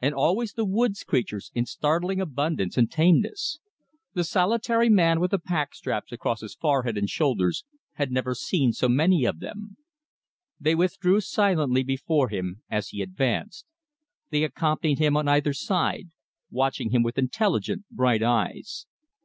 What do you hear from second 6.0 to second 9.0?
across his forehead and shoulders had never seen so